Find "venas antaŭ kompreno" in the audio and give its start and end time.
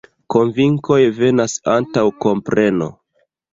1.19-2.91